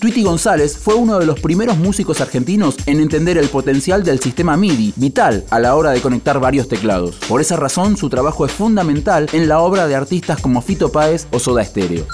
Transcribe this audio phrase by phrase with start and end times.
[0.00, 4.56] Tweety González fue uno de los primeros músicos argentinos en entender el potencial del sistema
[4.56, 7.16] MIDI, vital a la hora de conectar varios teclados.
[7.28, 11.26] Por esa razón, su trabajo es fundamental en la obra de artistas como Fito Páez
[11.32, 12.06] o Soda Stereo.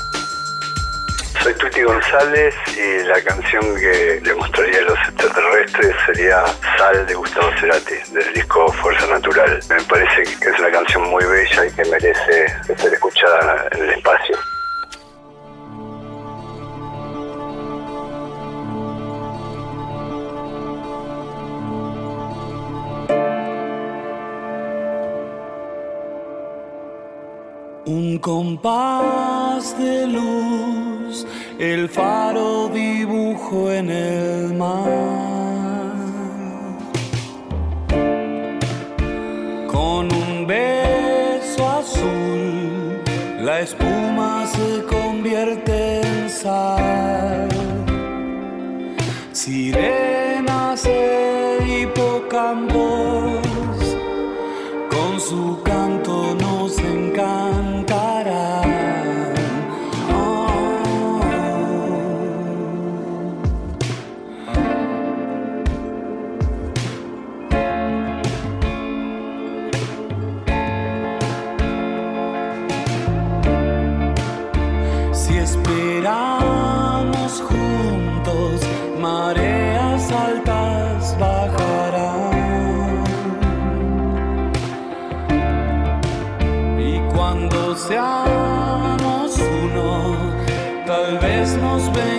[1.43, 6.43] Soy Tweety González y la canción que le mostraría a los extraterrestres sería
[6.79, 9.61] Sal de Gustavo Cerati, del disco Fuerza Natural.
[9.69, 12.47] Me parece que es una canción muy bella y que merece
[12.79, 14.54] ser escuchada en el espacio.
[27.87, 31.27] Un compás de luz,
[31.59, 34.89] el faro dibujo en el mar.
[39.71, 43.03] Con un beso azul,
[43.43, 47.49] la espuma se convierte en sal.
[49.33, 53.14] Sirenas e hipocampos,
[75.25, 76.13] Si esperamos
[77.49, 78.61] juntos,
[79.01, 82.35] mareas altas bajarán.
[86.79, 90.15] Y cuando seamos uno,
[90.87, 92.14] tal vez nos vengan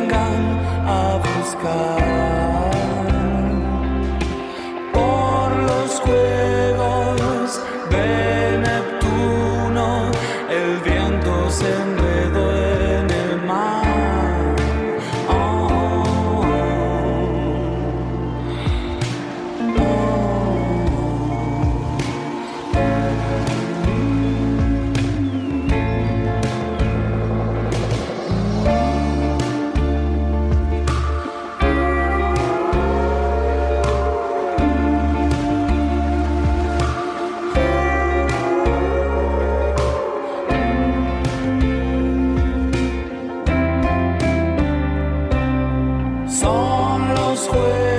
[47.45, 47.94] Son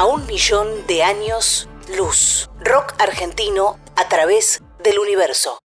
[0.00, 2.48] a un millón de años luz.
[2.58, 5.58] Rock argentino a través del universo.